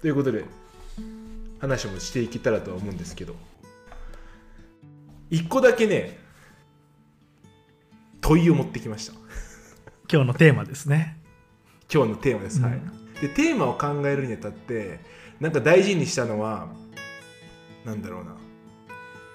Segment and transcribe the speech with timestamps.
[0.00, 0.44] ということで
[1.60, 3.34] 話もしていけたらとは思うんですけど。
[5.30, 6.18] 一個だけね
[8.20, 9.12] 問いを持ってきました。
[10.12, 11.18] 今日のテーマですね。
[11.92, 12.72] 今日のテーマです、はい。
[12.72, 13.14] うん。
[13.20, 15.00] でテーマを考えるにあたって
[15.38, 16.68] なんか大事にしたのは
[17.84, 18.36] なんだろうな。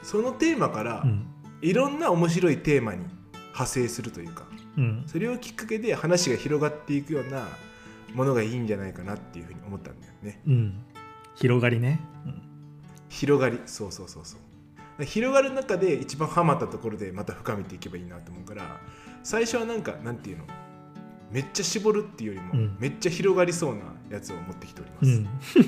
[0.03, 1.27] そのテーマからうん。
[1.61, 4.45] いろんな面白いテーマに派生するというか。
[4.77, 5.03] うん。
[5.07, 7.47] それをきっかけで話が広がっていくような
[8.15, 10.41] ものがいいんじゃないかなっていうふうに思ったんだよね。
[10.47, 10.83] うん。
[11.35, 12.41] 広がりね、うん。
[13.09, 13.59] 広がり。
[13.65, 15.03] そうそうそうそう。
[15.03, 18.79] 広がる中で一番ハマったところでまた深めていけばいいなと思うから
[19.23, 20.45] 最初はなんかなんていうの？
[21.31, 22.77] めっちゃ絞るっていうよりも、うん。
[22.79, 25.59] めっちゃ広がりそうなやつを持ってきております、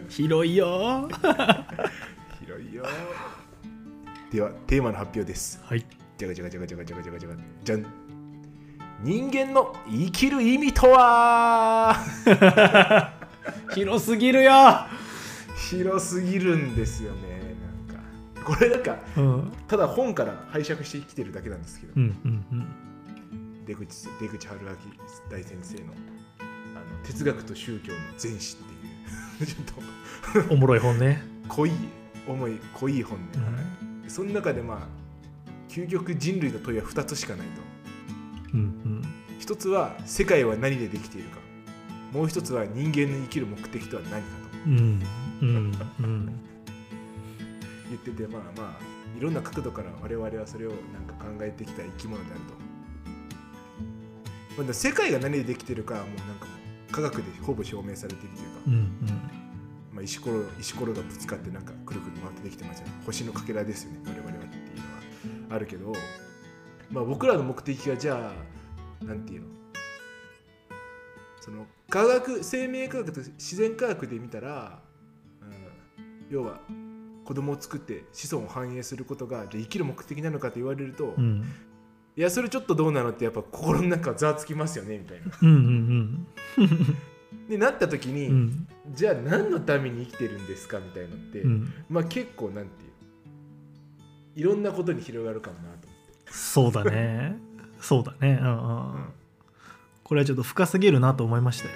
[0.00, 1.08] うん、 広いよ。
[2.44, 2.84] 広いよ。
[4.30, 5.60] ではテーマの発表です。
[5.64, 5.86] はい。
[6.18, 7.86] じゃがじゃがじゃがじゃがじゃがじゃがじゃがじゃん
[9.02, 11.96] 人間の生きる意味とは？
[13.74, 14.52] 広すぎるよ、
[15.70, 17.54] 広すぎるんですよね
[17.86, 18.02] なんか。
[18.44, 23.64] これなんかうん、ただ本から拝借してきてるだけなんですけど、うんうんうん。
[23.66, 24.68] 出口出口春明
[25.30, 25.92] 大先生の
[26.40, 26.44] あ
[26.78, 28.64] の哲学と宗教の全史っ
[29.38, 29.46] ていう。
[29.46, 31.72] ちょっとおもろい本ね、濃い
[32.26, 33.42] 重い濃い本ね、うん。
[33.44, 33.64] はい
[34.06, 34.78] その中でまあ
[35.68, 37.60] 究極人類の問いは2つしかないと
[39.38, 41.38] 一つは世界は何でできているか。
[42.12, 44.24] もう一つは人間の生きる目的とは何かと。
[47.90, 49.34] 言っててまあまあいろん。
[49.34, 52.40] な角度から我々はそれをなんか考えてきた生き物である
[54.56, 56.46] と、まあ世界が何でできているかはもうなんか
[56.90, 59.14] 科学でほぼ証明されているというか、
[59.92, 61.64] まあ、石ころ石ころがぶつかってなん。
[61.64, 64.82] かくるくる回ってできてますよね星のかけらですよね我々はっていうの
[65.50, 65.92] はあるけど、
[66.90, 68.32] まあ、僕らの目的がじゃ
[69.02, 69.48] あなんていうの？
[71.40, 74.80] その科学生命科学と自然科学で見たら、
[75.42, 76.60] うん、要は
[77.24, 81.44] 子供を作って子孫を繁栄することが生きる目的なのかと言われると、いうん。
[82.16, 85.24] やそれちょっとどうなのってやっぱ心の中ざわつきますよねみたいな。
[85.42, 86.26] うんうん
[87.48, 88.34] でなった時に、うん。
[88.34, 91.72] うんじゃあ何のために生きてるんですかみたいのって、うん。
[91.88, 95.88] まあ結構なんていういろんなことに広がるかもなと
[96.26, 97.36] そうだね。
[97.80, 98.38] そうだね。
[98.40, 99.04] うんうんうん。
[100.02, 101.74] これはちょっと深すぎるなと思いましたよ。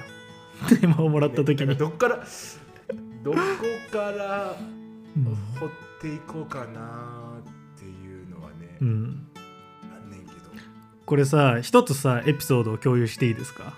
[0.69, 2.25] テーマをもらった時ねに、だからどっから
[3.23, 3.37] どこ
[3.93, 4.57] から
[5.17, 5.25] うん
[5.59, 5.71] 掘っ
[6.01, 9.27] ていこうかなっていうのはね、うん、
[9.95, 10.33] あんねんけ
[11.07, 13.73] これさ一つさエピソードを共有していいですか？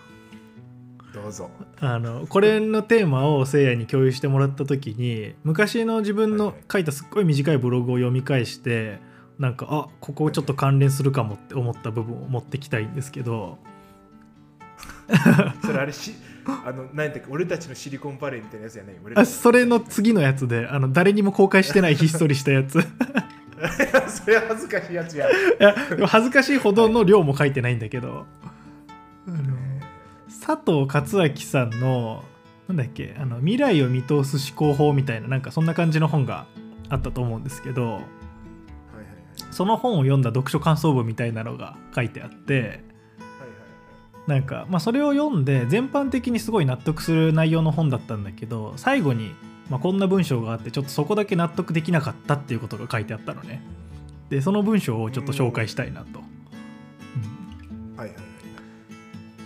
[1.13, 1.51] どどうぞ。
[1.81, 8.99] あのこれのテーマをせいやに共有してもらった時に昔の自分の書いたすっごい短いブログを読み返して
[9.41, 13.59] なんかあここちょっと関連するかもって思った部分を持ってきたいんですけど。
[15.65, 16.15] それあれし
[16.47, 22.79] あの何だっけ俺たちのシリコンバレーみたいなやつやないそれの次のやつであの誰にも公開してないひっそりしたやつ。
[22.79, 22.83] い
[24.09, 25.27] それは恥ずかしいやつや。
[25.59, 28.27] やでも恥ずかしいほどの量も書いてないんだけど。
[29.27, 29.57] あの
[30.29, 32.25] 佐藤勝明さんの
[32.69, 36.47] なんだっけあの未来を見通す思考法みたいななんかそんな感じの本が
[36.91, 38.01] あったと思うんですけど
[39.51, 42.83] その本を読んだ読書感想文みたいなのが書いてあって
[44.27, 49.35] なんか、まあ、それを読んで全般的にすごい納得する内容の本だったんだけど最後に、
[49.69, 53.63] まあ、こんな文章があってちょっとそこだけ納得できなかったっていうことが書いてあったのね。
[54.29, 56.25] でその文章をちょっと紹介したいなと、は
[57.97, 58.25] いはいはい。
[58.25, 58.31] うん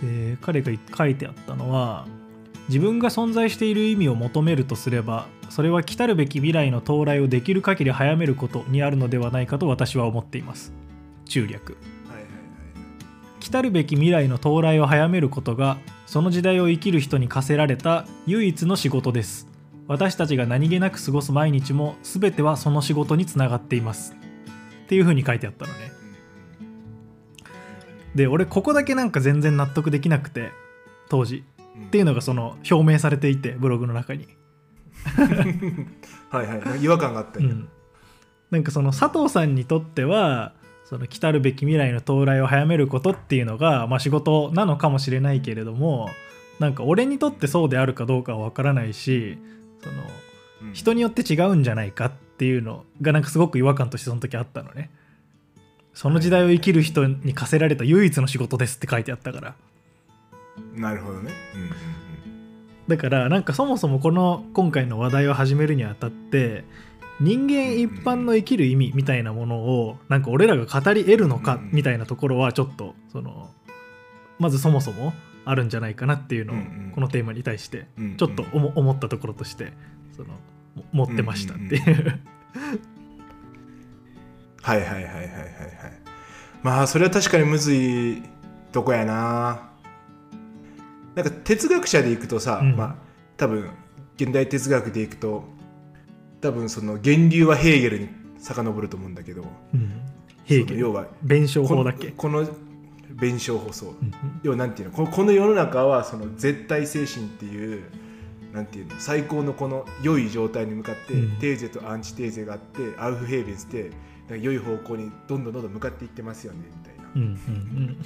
[0.01, 2.05] で彼が書いてあったのは
[2.67, 10.73] 自分が存在している意味を求めるとすればそれは来たるべき未来の到来をできる限り早めることにあるのではないかと私は思っています。
[11.25, 11.77] 中略。
[13.39, 19.47] 来たるべき未来の到来を早めることがその時代を生きる人に課せられた唯一の仕事です。
[19.87, 24.15] 私たちが何気なく過ごす毎日も全てはその仕事につながっています。
[24.85, 25.91] っていう風に書いてあったのね。
[28.15, 30.51] で俺ここだけなんか全然納得できなくて
[31.09, 31.43] 当時。
[31.87, 34.27] っていうのがその表明されていてブログの中に、
[36.29, 36.47] はい。
[36.47, 37.51] はい違和感があったや、うん。
[37.53, 37.69] ん、
[38.51, 40.53] なんかその佐藤さんにとっては
[40.85, 46.09] その来たるべき未来の到来を早めることっていうのが、まあ、仕事なのかもしれないけれども
[46.59, 49.37] なんか俺にとってそうであるかどうかは分からないし
[49.83, 50.03] その
[50.63, 50.73] うん。
[50.73, 54.89] 人によって違うんじゃないかっていうのがなんかすごく違和感としてその時あったのね。
[55.93, 59.55] その時代を生きる人に課せられた唯一の仕事ですって書いてあったから。
[60.75, 61.69] なるほどね、うんうん
[62.87, 66.63] だからなんかそもそもこの今回の話題を始めるにあたって
[67.19, 71.69] 人間一般の生きる意味みたいなものをなんか俺らが語り得るのかうん。
[71.71, 73.49] みたいなところはちょっとその
[74.37, 75.13] まずそもそも
[75.45, 76.57] あるんじゃないかなっていうのを、
[76.93, 77.85] このテーマに対して
[78.17, 79.71] ちょっと思思ったところとして
[80.17, 80.29] その
[80.75, 82.19] も持ってましたっていう,、
[84.61, 85.25] はいはいはいはいはいはい。
[86.63, 88.23] まあそれは確かにむずい
[88.71, 89.69] とこやな
[91.15, 92.75] なんか哲学者でいくとさ、うん。
[92.75, 92.95] まあ
[93.37, 93.69] 多分
[94.17, 95.43] 現代哲学でいくと
[96.41, 99.91] 多分その源流はヘーゲルに遡ると思うんだけどうん。
[100.45, 102.11] 平家その要は弁証この法だっけ？
[102.11, 102.47] この
[103.09, 103.89] 弁証法そう。
[103.89, 103.95] うん。
[103.95, 104.13] うん
[104.43, 105.07] 要はなんていうの？
[105.07, 107.83] この世の中はその絶対精神っていう
[108.53, 108.95] なんていうの？
[108.99, 111.39] 最高のこの良い状態に向かって、うん。
[111.39, 113.91] テーゼとアンチテーゼがあってアウフヘーベンスって
[114.39, 117.11] 良い方向にどんどんどんどん向かっていってますよねみたいな。
[117.15, 117.97] うん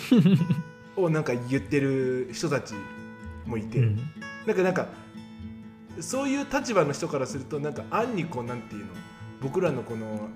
[0.97, 1.03] うん。
[1.03, 2.73] をなんか言ってる人たち
[3.49, 3.85] もいて、うん。
[3.85, 3.97] うん
[4.47, 4.87] なんかなんか
[5.99, 8.93] そういう立場の人からするとなんか暗にこうなんていうの？
[9.41, 10.29] 僕らのこの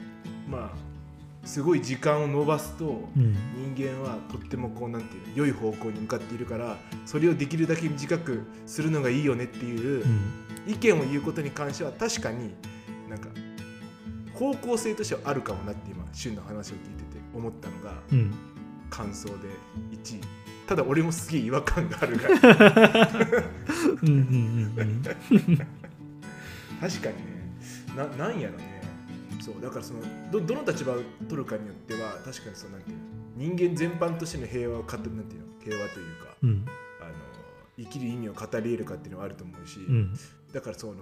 [0.49, 3.35] まあすごい時間を延ばすと、うん。
[3.75, 5.35] 人間はとってもこうなんていうの？
[5.35, 10.19] 良い方向に向かっているからそれをできるだけ短くするのがいいよねっていううん。
[10.67, 12.53] 意見を言うことに関しては確かに
[13.09, 13.29] なんか
[14.33, 18.33] 方向性としてはあるかもなって今旬の話を聞いてて思ったのがうん。
[18.89, 19.33] 感想で
[19.91, 20.21] 1位
[20.67, 22.29] ただ俺もすげえ違和感があるが
[24.01, 24.15] うんうん
[24.77, 25.03] うんうん。
[25.03, 27.53] 確かにね。
[27.95, 28.81] ななんやろね。
[29.41, 29.99] そうだからその
[30.31, 30.97] どどの立場を
[31.29, 33.03] 取るかによっては確かにそのなんていうの
[33.35, 36.65] 人間全般としての平和を語るなんていうの平和というかうん。
[37.01, 37.11] あの
[37.77, 40.13] 生きる意味を語り得るかっていうのはあると思うし、うん。
[40.53, 40.95] だからそのう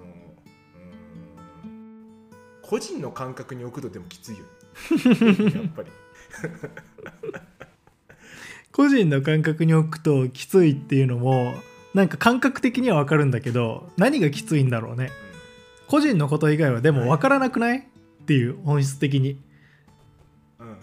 [1.65, 2.31] ーん
[2.61, 4.45] 個人の感覚に置くとでもきついよね。
[5.61, 5.91] やっぱり
[8.71, 11.53] 個人の感覚に置くときついっていうのも
[11.93, 15.09] なんか感覚的には分かるんだけど何がきついんだろうね。
[15.87, 19.37] 個人のこと以外はでも分からなくないっていう本質的に。
[20.59, 20.81] うんうんうん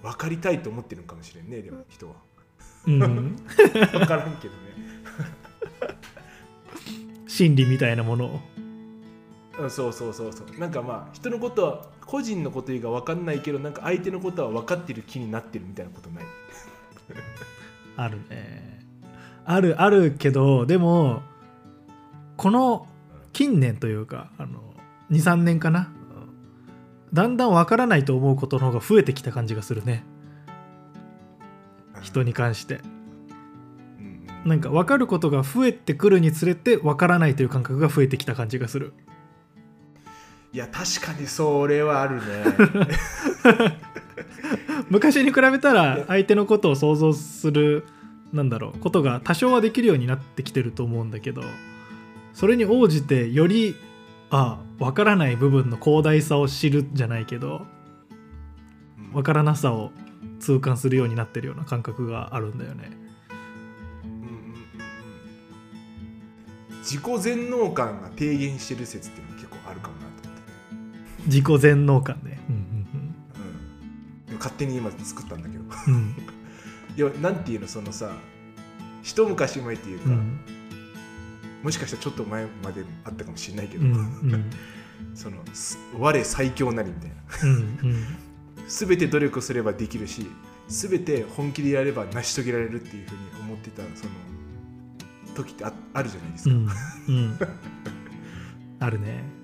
[0.00, 2.14] 分かりたいと思ってるのかもしれんねでも人は。
[2.86, 3.36] うん。
[3.36, 4.58] 分からんけどね。
[7.26, 8.40] 心理みたいなものを。
[9.58, 10.58] うんそうそうそうそう。
[10.58, 16.24] なんかまあ人のことは個人のこと以外分かんないけどなんか相手のことは分かってる気になってるみたいなことない？
[17.96, 18.80] あるね。
[19.44, 21.20] あるあるけどでも
[22.38, 22.86] この
[23.34, 24.74] 近年というかあの
[25.10, 25.92] 23年かな？
[27.12, 30.02] だんだん分からないと思うことの方が増えてきた感じがするね。
[32.00, 32.80] 人に関して。
[34.46, 38.94] なんか分かることが増えてくるにつれて分からないという感覚が増えてきた感じがする
[40.52, 42.22] いや確かにそれはあるね。
[44.90, 47.84] 昔に比べたら相手のことを想像する
[48.32, 51.42] なんだろうことが多少はできるようになってきてると思うんだけど
[52.32, 53.76] それに応じてより
[54.30, 57.66] あ分からない部分の広大さを知るじゃないけど
[58.98, 59.12] うん。
[59.12, 59.92] 分からなさを
[60.40, 63.08] 痛感するようになってるような感覚があるんだよね。
[66.82, 70.07] 自己全能感が低減してる説っていうのも結構あるかもな
[71.26, 72.38] 自己全能感ね。
[72.48, 75.64] うんうん、でも勝手に今作ったんだけど。
[75.88, 75.94] うん。
[75.94, 76.14] う ん
[76.96, 78.10] いやなんていうのそのさ
[79.02, 80.40] 一昔前っていうか、うん。
[81.62, 84.50] もしかしたらちょっと前まであったかもしれないけど、うんうん。
[85.14, 87.16] そのす我最強なりみたいな。
[87.42, 87.78] うん
[88.68, 90.26] 全て努力すればできるし
[90.68, 94.10] 全て本気でやれば成し遂げられるっていうふうに思ってたその
[95.34, 96.68] 時ってああるじゃないですうか、ん
[97.08, 97.38] うん。
[98.80, 99.37] あるね。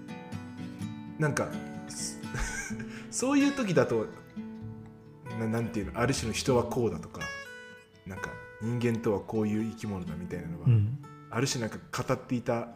[1.18, 1.48] なんか
[1.88, 2.20] す
[3.10, 4.06] そういう時だと
[5.38, 7.20] ななんていうのある種の人はこうだとか
[8.06, 8.30] なんか
[8.60, 10.98] 人間とはこういう生き物だみたいなのは、うん。
[11.30, 12.68] ある種なんか語っていた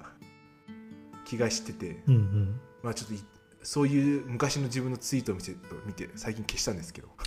[1.24, 2.60] 気がしてて、うんうん。
[2.82, 3.20] まあちょっとい
[3.62, 7.08] そういう昔の自分のツイートを見て見て最近消したんですけど、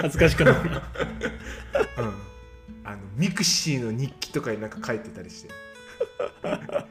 [0.00, 0.82] 恥ずかしくなってきた。
[2.84, 5.50] あのミクシーの日記とかになんか書いてたりして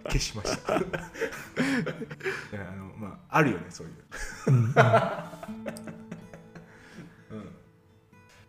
[0.05, 0.75] 消しました。
[0.75, 0.85] あの
[2.97, 3.93] まああるよねそういう。
[4.47, 4.55] うん。
[4.55, 4.73] うん。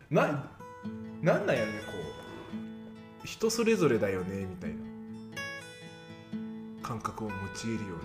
[0.09, 0.49] な
[1.21, 1.93] なんなんやろねこ
[3.23, 3.27] う。
[3.27, 4.77] 人それぞれだよねみたいな。
[6.83, 7.95] 感覚を用いるよ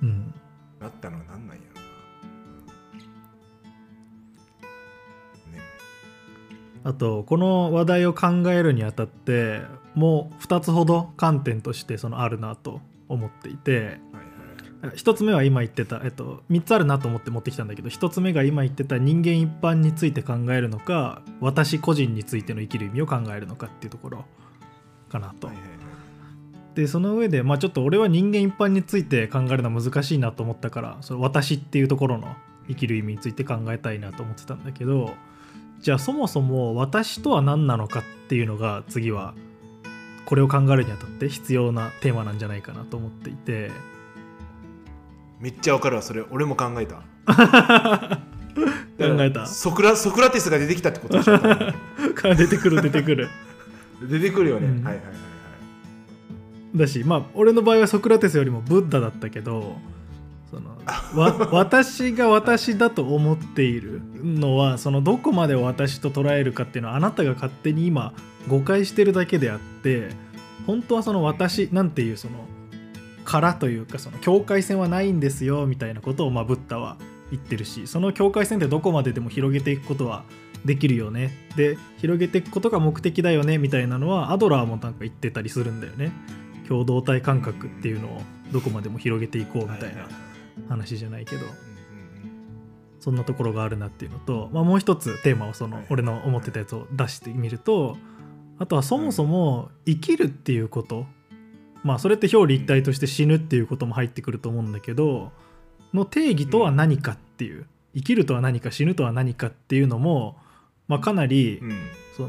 [0.00, 0.10] うに。
[0.10, 0.34] うん。
[0.80, 1.62] なったのはなんなんや
[6.84, 9.62] あとこの話題を考えるにあたって
[9.94, 13.86] もう2つほど観点としてそのあるなと思っていてはい
[14.86, 14.96] はい。
[14.96, 24.24] 1つ目は今言ってた、えっと、3つあるなと思って持ってきたんだけど1つ目が今言ってた人間一般について考えるのか私個人についての生きる意味を考えるのかっていうところ
[25.08, 25.46] かなと。
[25.46, 25.56] はい。
[25.56, 25.82] はいはい。
[26.74, 32.34] でその上で、まあ、ちょっと俺は人間一般について考えるのは難しいなと思ったからその私っていうところの
[32.68, 35.14] 生きる意味について考えたいなと思ってたんだけど
[35.82, 39.34] じゃあそもそも私とは何なのかっていうのが次は
[40.24, 43.70] これを考えるにあたって必要なテーマなんじゃないかなと思っていて。
[45.40, 46.22] めっちゃわかるわそれ。
[46.30, 47.02] 俺も考えた。
[48.96, 49.46] 考えた。
[49.46, 51.36] ソクラソクラテスが出てきたってことでしょ
[52.36, 53.28] 出てくる出てくる。
[54.08, 54.84] 出てくるよね、うん。
[54.84, 56.78] はいはいはい。
[56.78, 59.76] だしまあ俺の場合はソクラテスよりもブッダだったけど
[60.52, 60.76] その
[61.50, 68.12] 私が私だと思っているのはそのどこまで私と捉えるかっていうのはあなたが勝手に今
[68.48, 70.10] 誤解してるだけであって
[70.66, 72.34] 本当はその私なんていうその
[73.24, 76.98] 殻というかその境界線はないんですよみたいなことをまあブッダは
[77.30, 80.24] 言ってるしその境界線ってどこまででも広げていくことは
[80.66, 86.12] できるよねで広げていくことが目的だよねみたいなのはアドラーもなんか言ってたりするんだよね。
[86.68, 90.06] 共同体感覚っていうのをどこまでも広げていこうみたいな。
[90.68, 91.46] 話じゃないけど
[93.02, 95.86] そんなところがあるなっていうのと、まあ、もう一つテーマをそのはい。
[95.90, 97.96] 俺の思ってたやつを出してみると
[98.58, 101.04] あとはそもそも生きるっていうこと
[101.82, 105.32] まあそれって表裏一体として死ぬっていうことも入ってくると思うんだけど
[105.92, 110.36] の定義とは何かっていう生きるとは何か死ぬとは何かっていうのも、
[110.86, 111.60] まあ、かなり
[112.16, 112.28] その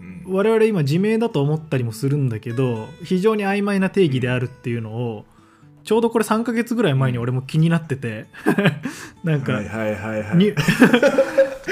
[0.00, 0.24] うん。
[0.28, 5.24] 我々今自明だと思ったりもするんだけど非常に曖昧な定義であるっていうのを
[5.86, 8.26] ちょうどこれ3ヶ月ぐらい前に俺も気になってて。
[9.22, 10.54] なんか、はいはいはい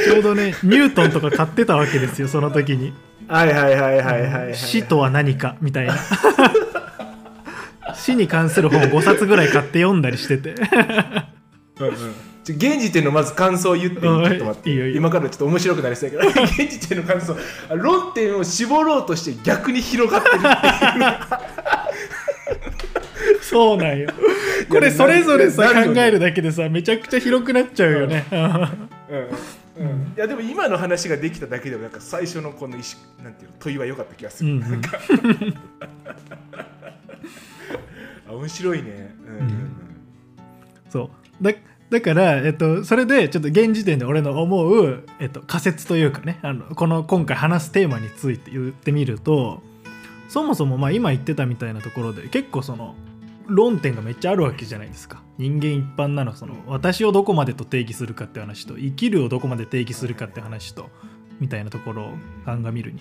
[0.04, 2.92] ちょうどねニュートンとか買ってたわけですよその時に。
[3.26, 5.94] はいはいはいはいはいはい死とは何かみたいな。
[7.97, 10.54] 死に関する本を5冊ぐらい買って読んだりしてて。
[11.80, 11.94] うんうん。
[12.47, 14.00] 現時点のまず感想を言っていい？
[14.02, 14.71] ちうんょっと待って。
[14.71, 14.99] いいよいいよ。
[14.99, 16.42] 今からちょっと面白くなりそうやけど。
[16.44, 17.35] 現時点の感想。
[17.68, 20.52] あ論点を絞ろうとして逆に広がってるっていう
[23.54, 24.08] そうなんよ。
[24.68, 28.25] これそれぞれさ考えるだけでさめちゃくちゃ広くなっちゃうよね。
[28.32, 28.40] うん。
[28.40, 30.12] うん。
[30.16, 34.70] いやでも今の話ができただけでもなんか最初のこの意識なんていうの問いは良かった気がする、うんうん。
[34.73, 34.99] なんか
[38.28, 39.14] あ面白いね。
[39.25, 39.73] うん。
[40.90, 41.44] そう。
[41.44, 41.52] だ
[41.90, 49.62] だから、えっと、それでちょっと現時点で俺の思う、えっと、仮説というかねあのこの今回話すテーマについて言ってみると
[50.28, 52.96] そもそもまあ今言ってたみたいなところで結構その
[53.46, 55.22] 論点がめっちゃあるわけじゃないですか。
[55.38, 60.90] 人間一般なのその私をどこまでと定義するかって話と生きるをどこまで定義するかって話と
[61.40, 62.12] みたいなところを
[62.44, 63.00] 鑑みるに。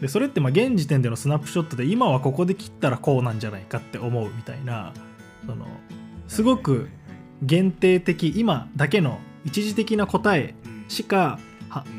[0.00, 4.92] でそれってまあ現時点でのスナップショットで今はここで切ったらこうなんじゃないかって思うみたいな
[5.46, 5.66] その
[6.26, 6.88] すごく
[7.42, 10.54] 限定的今だけの一時的な答え
[10.88, 11.38] しか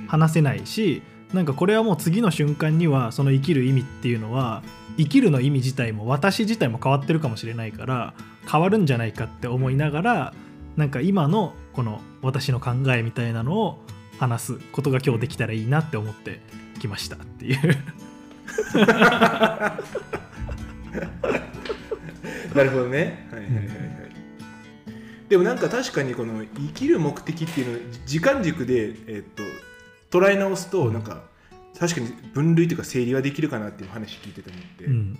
[0.08, 1.02] 話せないし
[1.34, 4.64] なんかこれはもう次の瞬間にはその生きる意味っていうのは
[4.98, 8.14] 生きるの意味自体も私自体も変わってるかもしれないから
[8.50, 10.34] 変わるんじゃないかって思いながら
[10.76, 13.80] なんか今のこの私の考えみたいなのを
[14.20, 16.40] 話すことが今日できたらいいなって思って
[16.80, 17.60] きましたっていう
[22.56, 23.28] なるほどね。
[23.32, 23.68] はいはいはい。
[25.28, 29.44] でもなんか確かにこの生きる目的っていうのを時間軸で、えっと
[30.12, 31.24] 捉え直すとなんか
[31.78, 35.20] 確かに分類というか整理はできるかなっていう話聞いてて思って、うん。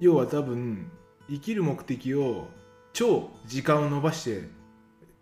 [0.00, 0.90] 要は多分
[1.28, 2.48] 生きる目的を
[2.92, 4.48] 超時間を伸ばして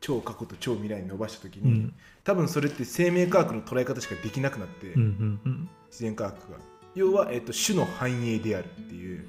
[0.00, 1.94] 超過去と超未来に伸ばした時に、うん。
[2.24, 5.68] 多分それって生命科学の捉え方しかできなくなって、うんうんうん。
[5.88, 6.58] 自然科学が。
[6.94, 9.18] 要は、えっと種の繁栄であるっていう。
[9.18, 9.26] うん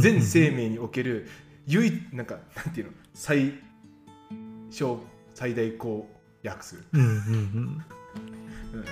[0.00, 1.26] 全生命における
[1.66, 2.92] 唯一なんかなんていうの？
[3.14, 3.54] 最
[4.68, 5.00] 小
[5.34, 6.06] 最大公
[6.42, 7.14] 約数、うんうんうん。
[8.74, 8.84] うん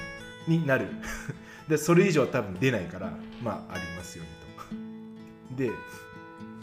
[0.47, 0.89] になる。
[1.69, 3.13] でそれ以上は多分出ないから
[3.43, 4.31] まあありますよね
[5.51, 5.57] と。
[5.57, 5.71] で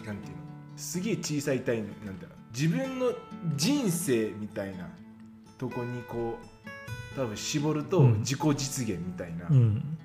[0.06, 0.44] なんていうの？
[0.78, 3.12] すげえ小さい単位なんだろう自分の
[3.56, 4.90] 人生みたいな
[5.58, 6.54] とこにこう
[7.16, 8.20] 多分絞るとうん。
[8.20, 9.98] 自己実現みたいな、うん。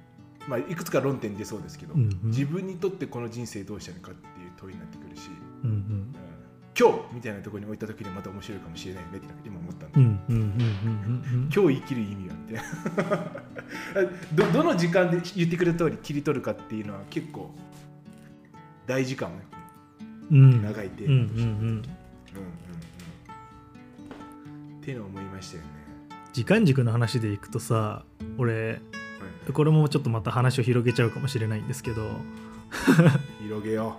[0.47, 2.31] まあいくつか論点出そうですけど、うんうん。
[2.31, 5.31] 自分にとってこの人生どうしたのかっていう問いになってくるし、
[5.65, 6.15] うんうん。
[6.79, 11.51] 今日みたいなところに置いた時にまた面白いかもしれないねって今思ったんで、うんうん。
[11.55, 12.65] 今日生きる意味はみたい
[13.07, 13.43] な
[14.35, 17.51] どどの時間で言ってくれた通り切り取るかっていうのは結構
[18.87, 19.43] 大事かもね。
[20.31, 20.63] うん。
[20.63, 21.77] 長いテーうんうんうん。
[21.77, 22.47] マとして、うんうんう
[24.77, 24.79] ん。
[24.81, 25.69] っていうのを思いましたよね、
[26.33, 28.05] 時間軸の話でいくとさ
[28.39, 28.77] 俺は
[29.49, 32.09] いこれもちょっとまた話を広げちゃうかもしれないんですけど。
[33.41, 33.97] 広げよ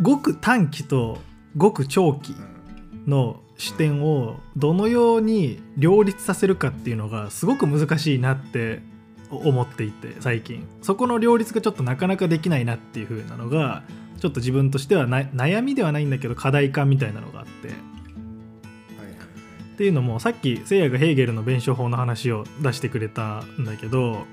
[0.00, 1.18] ごく 短期と
[1.56, 2.32] ごく長期。
[2.32, 2.61] う、うん
[3.06, 8.80] の視点をどのように両立させるかっていうのがすごく難しいなって
[9.30, 10.66] 思っていて最近。
[10.82, 13.82] そこの両立がちょっとなかなかできないなっていう風なのが
[14.20, 17.92] ちょっと自分としては悩みではないんだけど課題感みたいなのがあって。
[19.72, 24.26] っていうのもさっきせいやがヘーゲルの弁証法の話を出してくれたんだけど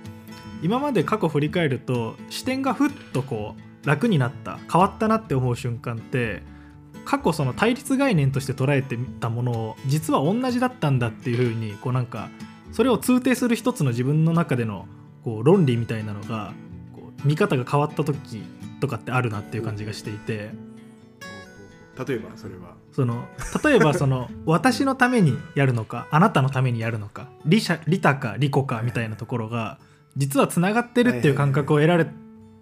[0.62, 6.44] 今まで過去振り返ると視点がふっとこう楽になった変わったなって思う瞬間って
[7.10, 12.30] 過去その対立概念として捉えてたものを実は同じだったんだっていう風にこうなんか
[12.72, 14.86] それを通底する一つの自分の中での
[15.24, 16.54] こう論理みたいなのが
[16.94, 18.44] こう見方が変わった時
[18.80, 20.52] とかってあるなっていう感じがしていて。
[22.08, 23.26] 例えばそれはその
[23.62, 29.80] 例えばその私のためにやるのかあなたのためにやるのか利者利他か利己かみたいなところが
[30.16, 32.08] 実はつながってるっていう感覚を得られ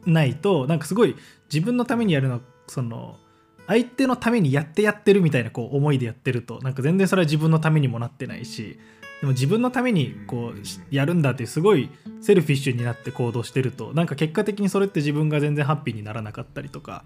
[0.07, 1.15] ないとなんかすごい
[1.53, 3.19] 自分のためにやるのその
[3.67, 8.79] 相手のためにやってやってるみたいなこう思いでやってるとなんか全然それは自分のためにもなってないし
[9.21, 11.89] でも自分のためにこうしやるんだってすごい
[12.21, 17.03] セルフィッシュになって行動してるとなんか結果的にそれって自分が全然ハッピーにならなかったりとか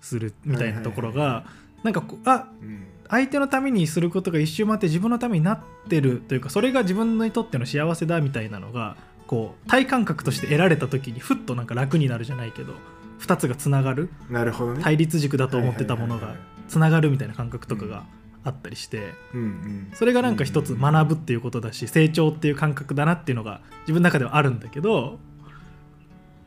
[0.00, 1.44] するみたいなところが
[1.82, 2.86] なんかこうあうん。
[3.10, 12.74] 相手のためにすることが一周回って自分のためになってるというかそれが自分にとっての幸せだみたいなのがこう体感覚として得られた時にふっとなんか楽になるじゃないけど
[13.20, 14.82] 2つがつながるなるほどね。
[14.82, 16.34] 対立軸だと思ってたものが
[16.68, 18.04] つながるみたいな感覚とかが
[18.42, 19.90] あったりしてうんうん。
[19.92, 25.18] それがなんか一つ学ぶっていうことだし成長っていう感覚だなっていうのが自分の中ではあるんだけど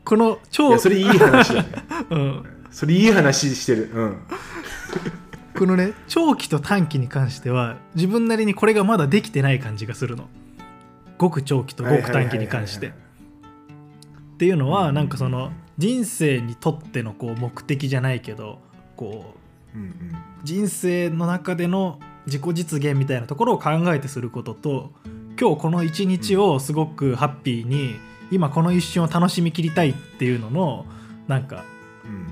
[0.04, 1.68] このい超やそれいい話だね。
[2.10, 2.44] うん。
[2.70, 3.90] それいい話してる。
[3.94, 4.16] うん。
[5.56, 10.28] このね長期と短期に関しては自分なりにこれがまだできてない感じがするの。
[11.20, 12.88] 極長期と極短期に関して。
[12.88, 18.58] っていうのはなんかその人生にとってのこう目的じゃないけど
[18.96, 19.34] こ
[19.74, 19.94] ううんうん
[20.44, 24.90] 人生の中での自己実現みたいなところを考えてすることと
[25.40, 27.96] 今日この一日をすごくハッピーに
[28.30, 30.86] 今この一瞬を楽しみきりたいっていうのの
[31.28, 31.64] なんか
[32.04, 32.26] うん。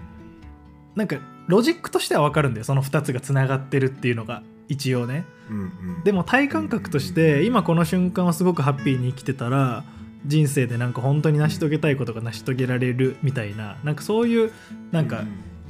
[0.95, 1.17] なんか
[1.49, 2.65] ロジックとしては分かるんだよ。
[2.65, 5.25] その2つがつながってるっていうのが一応ね。
[5.51, 5.61] うんう
[6.01, 6.05] ん。
[6.05, 9.85] でも体感覚として今この瞬間をすごくハッピーに生きてたら
[10.27, 14.53] 人生でなんか本当に成し遂げたいことが成し遂げられるみたいななんかそういう
[14.91, 15.25] なんか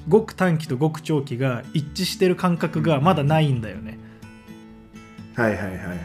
[0.08, 3.98] う極短期と極長期が一致してる感覚がまだないんだよね。
[5.34, 6.02] はいはいはいはいはいはい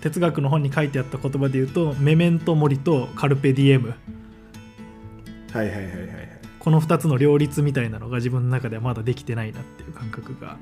[0.00, 3.94] 哲学の本に書いてあった言葉で言うとメメントモリとカルペディエム。
[5.52, 6.10] はいはいはいはいはい。
[6.58, 10.56] この2つの両立みたいなのが自分の中ではまだできてないなっていう感覚が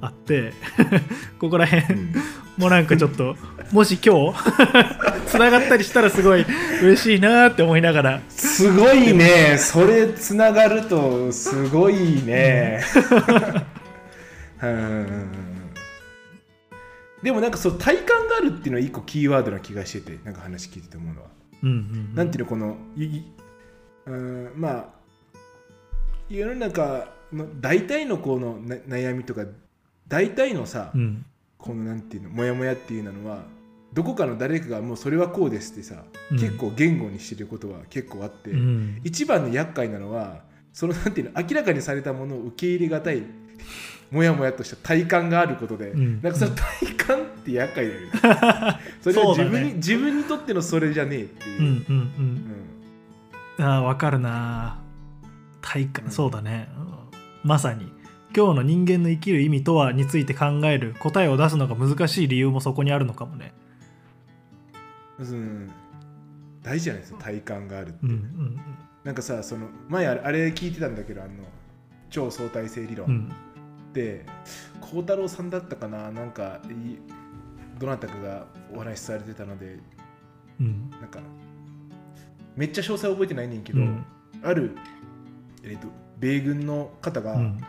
[0.00, 0.52] あって
[1.38, 2.12] ここら辺うん。
[2.56, 3.36] もうなんかちょっと
[3.72, 4.38] もし今日
[5.26, 6.44] つながったりしたらすごい
[6.82, 8.20] 嬉しいなって思いながら。
[8.28, 9.56] すごいね。
[9.58, 12.80] それつながるとすごいね。
[14.62, 15.28] うん。
[17.22, 21.28] でもなんかそう体感があるっていうのは一個キーワードな気がしててなんか話聞いてて思うのは、
[21.62, 22.14] うんうん。
[22.14, 23.24] なんていうのこのいい
[24.06, 24.84] うんまあ
[26.28, 29.44] 世の中の大体のこのな悩みとか
[30.08, 31.24] 大体のさ、うん。
[31.58, 33.44] このなんていうのモヤモヤっていうのは
[33.94, 36.38] どこかの誰かがもうそれはこうですってさ、うん。
[36.38, 39.00] 結構言語にしてることは結構あって、うん。
[39.04, 43.22] 一番の厄介なのはそのなんていうの明らかにされたものを受け入れがたい
[44.10, 46.20] もやもやとした体感があることで、うん。
[46.22, 48.10] なんかその体感って厄介だよね。
[49.00, 51.78] それは自分に、ね自分にとってのそれじゃねえっていう、うんうんう
[53.58, 53.64] うん。
[53.64, 54.78] んあーわかるな
[55.60, 56.10] 体感、うん。
[56.10, 56.94] そうだね、うん
[57.44, 57.92] まさに
[58.36, 63.54] 今日の人間の生きる意味とはについて考える答えを出すのが難しい理由もそこにあるのかもね。
[65.20, 65.70] うん。
[66.62, 68.60] 大事じゃないですか体感があるって、うんうん
[69.04, 71.32] なんかさその前あれあれ聞いてたんだけどあの
[72.08, 73.32] 超相対性理論、うん。
[73.92, 74.26] で
[74.80, 76.10] 孝太郎さんだったかな？
[76.10, 76.98] なんかい
[77.78, 79.78] どなたかがお話しされてたので。
[80.60, 80.90] うん。
[81.00, 81.20] なんか
[82.56, 84.04] めっちゃ詳細覚えてないねんけど、うん。
[84.42, 84.76] ある、
[85.62, 87.60] えー、と米軍の方が、うん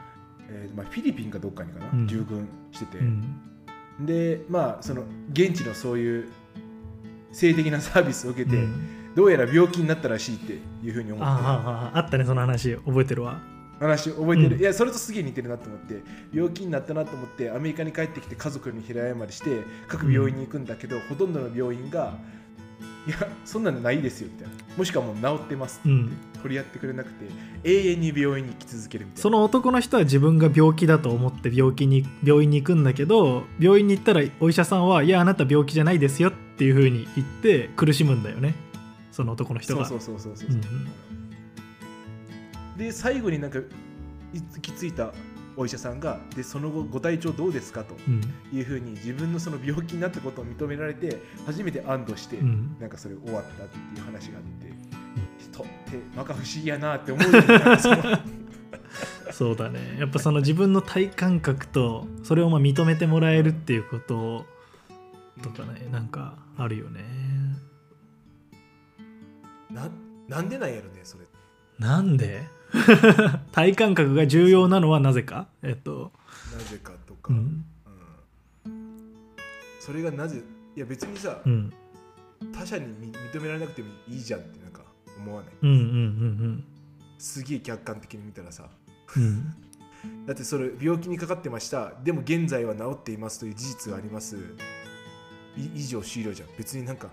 [0.50, 2.08] えーまあ、フィリピンかどっかにかな、うん。
[2.08, 3.26] 従軍してて、うん。
[4.02, 6.30] でまあその現地のそういう
[7.32, 9.16] 性的なサービスを受けて、うん。
[9.16, 11.26] どうやら病気になったらしいっていうふうに思って。
[11.26, 12.76] あああああったねその話。
[12.76, 13.40] 覚えてるわ。
[13.80, 14.62] 話覚えてる、うん。
[14.62, 16.02] いやそれとすげえ似てるなと思って
[16.34, 22.18] 病気になったなと思ってアメリカに帰ってきて家族に平謝りして各病院に行くんだけど、ほとんどの病院が
[23.08, 24.54] いやそんなのないですよみたいな。
[24.78, 26.18] もしくはもう治ってますってうん。
[26.42, 27.26] 取り合ってくれなくて
[27.64, 29.22] 永遠に病院に行き続けるみたいな。
[29.22, 38.56] その男の人は自分が病気だと思って病気に病院に行くんだけど病院に行ったらお医者さんは「いやあなた病気じゃないですよ」っていう風に言って苦しむんだよね。
[39.12, 39.86] その男の人が。
[39.86, 40.60] そうそうそうそうそう、う。
[40.60, 40.62] ん
[42.78, 43.60] で最後になんか
[44.34, 45.14] 行き着いた
[45.58, 48.22] お医者さんがでその後ご体調どうですかとうん。
[48.52, 52.78] いうふうに自分のその病気になったことを認められて初めて安堵して、うん。
[52.80, 54.74] なんかそれ終わったっていう話があって、
[55.40, 55.72] 人って
[56.16, 57.96] まか不思議やなって思うようになるその
[59.32, 59.98] そうだね。
[60.00, 64.46] やっぱその自分の体感覚とそれをまあ認めてもらえるっていうこと
[65.42, 67.04] とかねなんかあるよね。
[69.70, 69.90] な
[70.28, 71.26] なんでなんやろねそれ。
[71.80, 72.48] なんで？
[73.52, 75.48] 体感覚が重要なのはなぜか？
[75.62, 76.12] えっと、
[76.52, 77.66] なぜかとか、うん。
[78.66, 79.36] うん。
[79.80, 80.42] それがなぜ
[80.76, 81.74] いや別にさ、うん、
[82.54, 84.82] 他者にみ認められなくてもいいじゃんってなんか
[85.18, 85.54] 思わない？
[85.62, 86.64] うんうんうん
[87.18, 88.70] すげえ客観的に見たらさ。
[89.16, 90.26] うんうん。
[90.28, 91.94] だってそれ病気にかかってました。
[92.04, 94.38] でも現在は治っていますという事実があります。
[95.58, 96.50] い以上終了じゃん。
[96.58, 97.10] 別になんか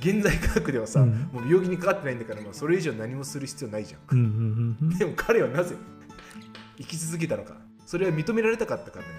[0.00, 1.30] 現在科学ではさ、うん。
[1.32, 4.98] もう病気にかかってないんだからもうそれ以上何もする必要ないじゃん。
[4.98, 5.76] でも彼はなぜ？
[6.78, 7.56] 生き続けたのか。
[7.86, 9.12] それは認められたかったからね。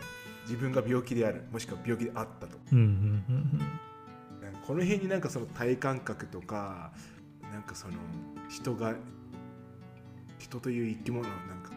[0.44, 1.44] 自分が病気である。
[1.52, 2.58] もしくは病気であったと。
[2.58, 2.64] こ
[4.76, 6.92] の辺になんかその体感覚とか
[7.52, 7.94] なんかその
[8.50, 8.96] 人が
[10.40, 11.76] 人という生き物のなんかこ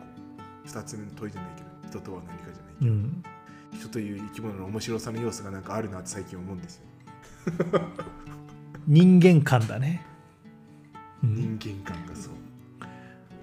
[0.64, 3.23] う2つ目の問いじゃないけど人とは何かじゃないけど、うんうん。
[3.79, 6.85] 人という生き物の面白さの要素がなんかあるなって最近思うんですよ
[8.87, 10.05] 人間観だね、
[11.23, 11.59] うん。
[11.59, 12.33] 人間観がそう。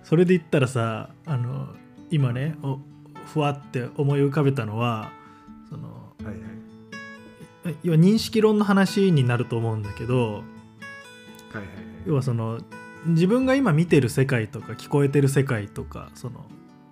[0.04, 1.68] それで言ったらさあの
[2.10, 2.80] 今ねお
[3.26, 5.12] ふわって思い浮かべたのは
[5.70, 7.76] そのはいはい。
[7.84, 10.40] 要は認識論の話になると思うんだけどは
[11.54, 11.66] いはい
[12.06, 12.60] 要はその
[13.06, 16.46] 自分が今見てる世界とか聞こえてる世界とかその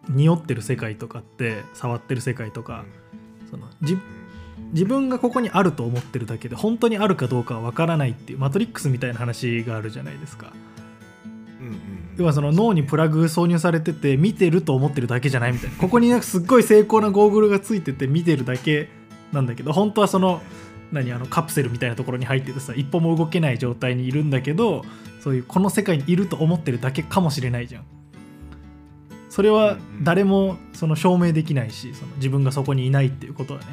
[0.09, 2.83] 匂ってる世界とかって触ってる世界とか、
[3.51, 3.95] そのじ
[4.71, 10.53] 自分がここにあると思ってるだけで本当にあるかどうかは分からないっていうマトリックスみたいな話があるじゃないですか。
[11.59, 11.79] うん
[12.17, 15.77] 要はその脳にプラグ挿入されてて見てると思ってるだけじゃないみたいな。
[15.77, 18.89] ここになんかすっごい精巧なゴーグルがついてて見てるだけ
[19.31, 20.41] なんだけど本当はその
[20.91, 24.83] 何あのカプセルみたいなところに入っててさ一歩も動けない状態にいるんだけど
[25.19, 27.83] そういうこの世界にいると思ってるだけかもしれないじゃん。
[29.29, 33.65] それは誰もその証明できないしその自分がそこにいないっていうことはね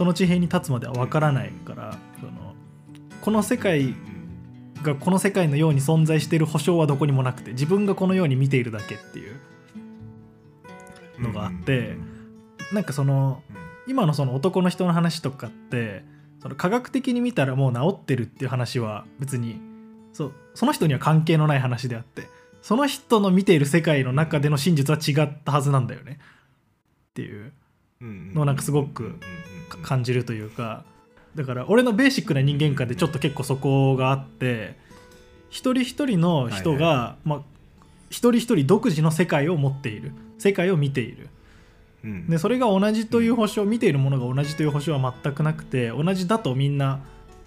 [0.00, 2.54] その地平に立つまでは分からないからその
[3.20, 3.96] この世界うん
[4.82, 9.36] がこの世界のように存在している保証はどこにもなくて自分がこのように見ているだけっていう
[11.18, 12.04] うんのがあってうん。
[12.72, 13.42] なんかその
[13.86, 16.02] 今のその男の人の話とかって
[16.40, 19.60] その科学的に見たらもう治ってるっていう話は別に
[20.14, 22.30] そうその人には関係のない話であって
[22.62, 26.18] その人の見ている世界の中での真実は違ったはずなんだよね。
[27.10, 27.52] っていう
[28.00, 29.16] うんのなんかすごく
[29.78, 30.84] 感じるというか
[31.34, 34.76] だから俺のベーシックな人間観でちょっと結構そこがあって
[35.50, 37.40] 一人一人の人が、はいまあ、
[38.08, 40.12] 一人一人独自の世界を持っている。
[40.38, 41.28] 世界を見ている。
[42.04, 42.30] うん。
[42.30, 47.00] でそれが同じという保証見ているものが同じという保証は全くなくて同じだとみんな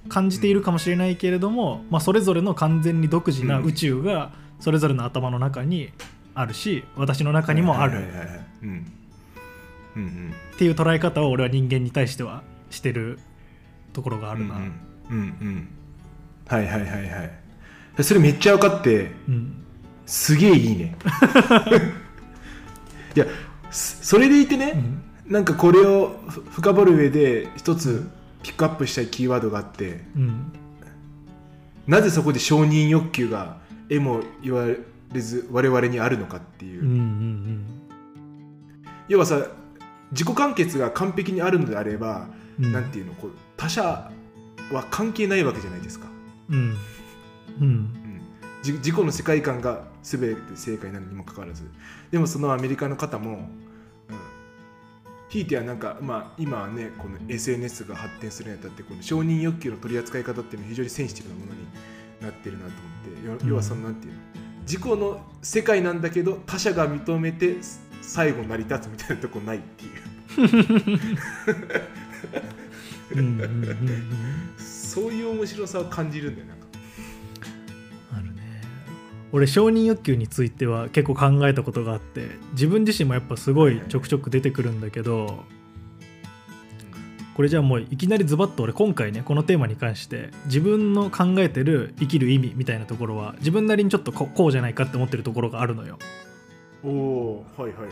[0.09, 5.91] 感じているかもしれないけれども、まあ、それぞれの完全に独自な宇宙がそれぞれの頭の中に
[6.35, 7.95] あるし私の中にもある。
[7.95, 9.02] はいはいはいはい
[9.95, 10.09] うんうん。
[10.09, 13.17] うんっていう捉え方を俺は人間に対してはしてる
[13.91, 14.55] ところがあるな。
[14.55, 14.71] うんうん。
[15.09, 15.67] うんうん
[16.47, 17.31] はいはいはいはい。
[18.03, 19.11] それめっちゃ分かって。
[19.27, 19.55] うん。
[20.05, 20.95] すげえいいね。
[23.15, 23.25] いや
[23.71, 24.83] そそれでいてね、
[25.27, 25.31] うん。
[25.31, 28.09] なんかこれをふ深掘る上で一つ
[28.43, 30.51] ピックアップしたいキーワードがあってうん。
[31.87, 33.57] なぜそこで承認欲求が
[33.89, 34.65] えも言わ
[35.13, 37.63] れず我々にあるのかっていう、うんうん。
[39.07, 39.47] 要はさ
[40.13, 42.27] 自己完結が完璧にあるのであれば、
[42.59, 42.71] うん。
[42.71, 44.11] なんていうのこう他者
[44.71, 46.07] は関係ないわけじゃないですか、
[46.49, 46.77] うん。
[47.59, 47.65] うん。
[47.65, 48.21] うん、
[48.61, 51.63] じ自己の世界観が全て正解なのにもかかわらず。
[52.11, 53.47] でもそのアメリカの方も、うん、
[55.29, 61.67] ひいてはなんか、まあ、今はねこの SNS が発展するにあたってこの承認欲求の取り扱い方っていうのは非常にセンシティブなものに
[62.21, 64.19] なってるなと思ってよ要はそのなんていうの
[64.61, 67.57] 自己の世界なんだけど他者が認めて
[68.05, 70.99] 最後成り立つみたいなとこないっていう。
[73.13, 73.77] うんうんうんうん。
[74.57, 76.65] そういう面白さを感じるんだよなんか。
[78.15, 78.41] あるね。
[79.31, 85.43] 俺承認欲求については結構考えたことがあって自分自身もやっぱすごいちょくちょく出てくるんだけど
[87.35, 95.97] これじゃあもういきなりズバッと俺今回ねこのテーマに関して自分の考えてる生きる意味みたいなところは自分なりにちょっとここうじゃないかって思ってるところがあるのよ
[96.83, 97.87] おはいはいはいはいは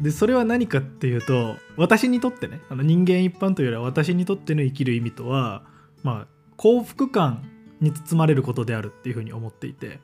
[0.00, 0.02] い。
[0.02, 5.64] でそれは何かっていうと私にとってねあの人間一般というよりは私にとっての生きる意味とは
[6.02, 7.44] まあ幸福感
[7.80, 10.00] に包まれることであるっていうふうに思っていて。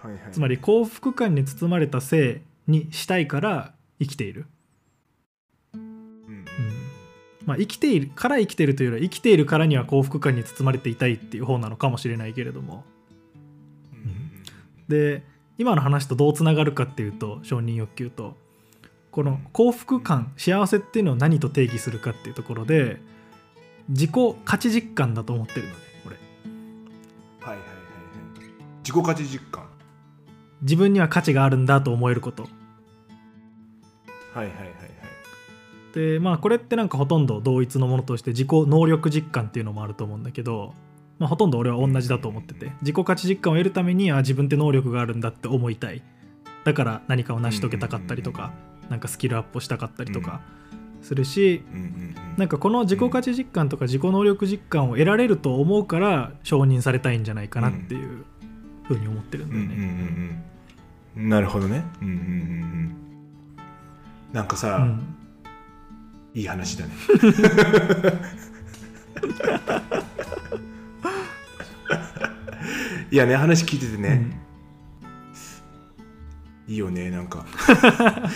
[0.00, 0.32] はいはい。
[0.32, 4.46] つまり幸福感に包まれた性にしたいから生きている、
[5.74, 5.80] うん。
[5.80, 6.44] うん。
[7.44, 12.84] まあ、生きているから生きているというよりは生きているからには幸福感に包まれていたいっていう方なのかもしれないけれども。
[13.92, 14.32] うんうん。
[14.88, 15.24] で
[15.58, 18.36] 今の話とどうつながるかっていうと承認欲求と。
[19.10, 23.00] この幸福感幸せっていうのを何と定義するかっていうところで
[23.88, 24.10] 自己
[24.44, 26.16] 価値実感だと思ってるのね俺。
[27.40, 27.66] はいはいはいはい。
[28.84, 29.66] 自己価値実感。
[30.60, 32.42] 自分には価値があるんだと思えること。
[32.42, 34.74] はいはいはいはい。
[35.94, 40.74] でまあこれってなんかほとんど同一のものとして自己能力実感っていうのもあると思うんだけど、
[41.18, 42.72] まあ、ほとんど俺は同じだと思ってて。
[42.80, 46.02] 自己価値実感を得るためにあ自分って能力があるんだって思いたい。
[46.66, 48.52] だから何かを成し遂げたかったりとか
[48.90, 50.40] なんかスキルアップをしたかったりとか
[51.00, 58.24] するしうんうんうんなんかこの自己価値実感とか自己能力実感を得られると思うから承認されたいんじゃないかなっていう
[58.82, 60.44] ふうに思ってるんだようんうんうんね。
[61.16, 61.28] うん。
[61.28, 61.84] なるほどね。
[62.02, 62.96] うんうんうんうん。
[64.32, 65.14] なんかさ、うん。
[66.34, 66.92] いい話だね
[73.16, 74.30] いやね話聞いててね、
[76.68, 77.46] いいよねなんか。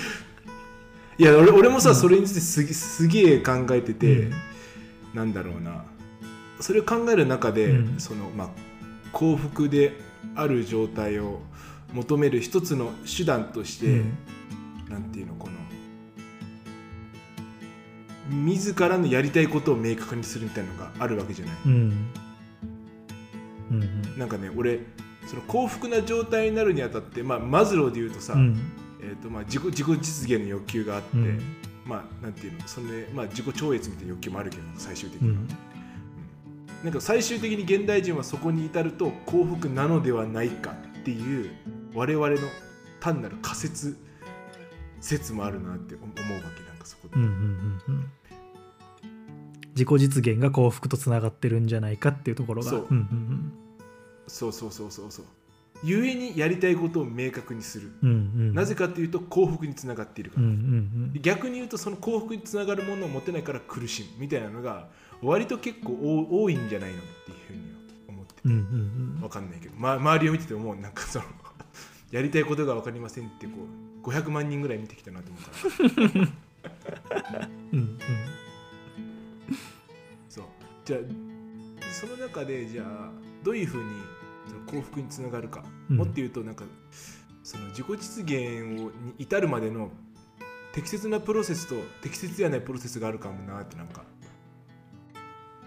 [1.18, 4.32] いや俺俺もさ、それについてすげすげえ考えてて、うん。
[5.12, 5.84] なんだろうな。
[6.60, 8.00] それを考える中で、うん。
[8.00, 8.48] そのまあ
[9.12, 10.00] 幸福で
[10.34, 11.42] ある状態を
[11.92, 14.14] 求める一つの手段として、うん。
[14.88, 15.52] なんていうのこの
[18.30, 22.29] 自らのやりたいことを明確にするみたいなのがあるわけじゃない、うん
[23.70, 24.80] うんなんかね俺
[25.26, 28.58] その幸福な状態になるにあたって、まあ、マズローで言うとさ、うん。
[29.00, 31.40] えーとまあ、自己自己実現の欲求があって、うん。
[31.84, 35.30] まあなんていうのそれ、まあ、自己超越みたいな欲求もあるけど最終的に。
[35.30, 35.48] は、うん。
[36.84, 41.50] なんか最終的に現代人はそこに至ると幸福なのではないかっていう
[41.94, 42.36] 我々の
[43.00, 43.96] 単なる仮説
[45.00, 46.14] 説もあるなって思うわ
[46.56, 48.10] けなんかそこで、うんうんうんうん。
[49.70, 52.70] 自己実現が幸福とつながってるんじゃないかっていうところが。
[52.70, 52.86] そう。
[52.90, 53.52] うんうん
[54.30, 55.24] そうそうそうそうそう。
[55.82, 58.16] 故にやりたいことを明確にする、うんうん。
[58.16, 58.18] う
[58.52, 61.22] んなぜかっていうと幸福につながっているから、うんうんうん。
[61.22, 64.88] 逆に言うとその幸福につながるものを持てないから苦しむみたいなのが
[65.22, 67.76] 割と結構多多いんじゃないのっていうふうには
[68.08, 68.40] 思ってて。
[68.44, 68.54] うんう
[69.18, 70.76] んわかんないけど、ま、周りを見てて思う。
[70.76, 71.24] なんかその
[72.10, 73.52] やりたいことが分かりませんってこ
[74.02, 76.26] う500万人ぐらい見てきたなと思う
[77.08, 77.98] からうんうん。
[80.28, 80.44] そう。
[80.84, 81.00] じゃあ
[81.92, 83.10] その中でじゃあ
[83.44, 83.90] どういうふうに
[84.70, 85.96] 幸福につながるか、うん。
[85.96, 86.64] もっと言うとなんか
[87.42, 89.90] その自己実現をに至るまでの
[90.72, 94.04] 適切なプロセスと適切ではないプロセスがあるかもなってなんか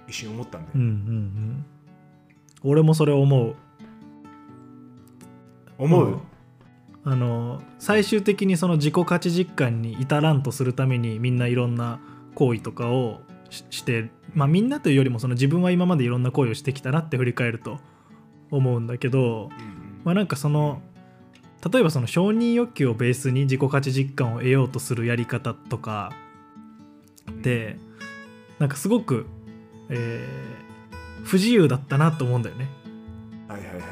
[0.07, 1.65] 一瞬思ったんだよ、うんうんうん。
[2.63, 3.55] 俺もそれ思う。
[5.77, 6.21] 思う、うん。
[7.03, 11.99] あの最終的にその自己価値実感に至らんとするためにみんないろんな
[12.35, 17.79] 行為とかをししてまあみんなというよりもその自分は今までいろんな行為をしてきたなって振り返ると
[18.55, 19.49] 思うんだけど、
[20.03, 20.81] まあ、なんかその
[21.71, 26.11] 例えばその承認欲求をベースに自己価値実感を得ようとするやり方とか
[27.31, 27.77] って
[28.59, 29.25] なんかすごく、
[29.89, 30.63] えー
[31.23, 32.67] 不自由だったなと思うんだよね。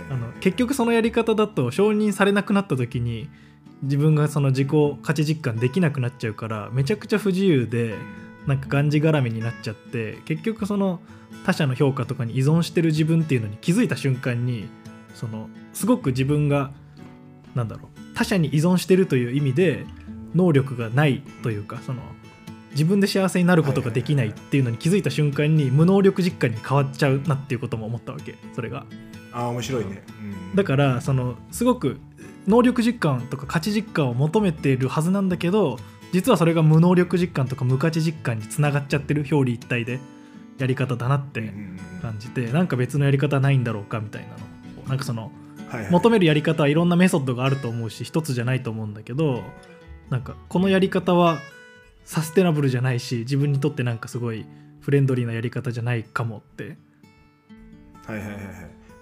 [0.10, 3.30] あの結局そのやり方だと承認されなくなった時に
[3.84, 4.70] 自分がその自己
[5.02, 7.96] 価値実感できなくなっちゃうからめちゃくちゃ不自由で
[8.48, 11.00] なんかがんじがらめになっちゃって結局その
[11.46, 14.68] 他者の評価とかに依存してる自分っていうのに気づいた瞬間に
[15.14, 16.72] そのすごく自分が
[17.56, 19.86] なんだろう他者に依存してるという意味で
[20.36, 22.02] 能力がないというかその
[22.72, 28.86] 自分で幸せになることができないっていうのに気づいた瞬間に無能力実感に変わっちゃうなっていうことも思ったわけそれが。
[29.34, 30.56] ああ面白いね、うん。
[30.56, 32.00] だからそのすごく
[32.48, 35.78] 能力実感とか価値実感を求めているはずなんだけど
[36.12, 40.00] 実はそれが無能力実感とか無価値実感につながっちゃってる表裏一体で
[40.58, 41.54] やり方だなって
[42.02, 44.36] 感じてなんか別のやり方ないんだろうかみたいなの
[44.86, 45.32] をなんかその
[45.70, 45.92] はいはい。
[45.92, 49.42] 求めるやり方はいろんなメソッドがあると思うし一つじゃないと思うんだけど
[50.10, 51.40] なんかこのやり方は
[52.04, 54.46] サステナブルじゃないし自分にとってなんかすごい
[54.82, 56.78] フレンドリーなやり方じゃないかもって。
[58.06, 58.46] はいはいはいはい。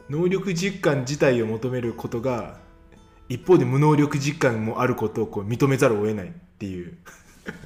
[0.09, 2.57] 能力実感自体を求めることが
[3.29, 6.97] 一方で無能力実感もあることをこう認めざるを得ないっていう。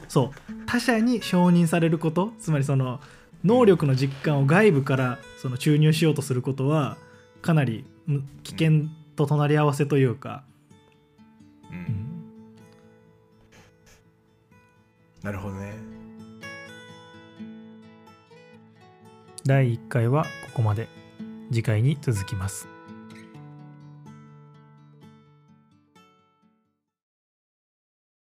[0.08, 0.65] そう。
[0.65, 2.99] 他者に承認されることつまりその
[3.43, 6.97] 能力の実感を外部からその注入しようとすることは
[7.41, 10.43] かなりむ危険と隣り合わせというか、
[11.71, 11.77] うん。
[11.77, 12.10] うん
[15.23, 15.73] なるほどね。
[19.45, 21.03] 第1回はここまで。
[21.53, 22.67] 次回に続きます